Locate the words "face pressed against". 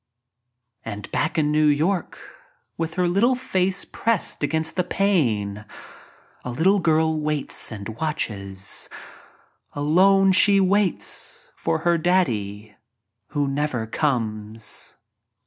3.35-4.75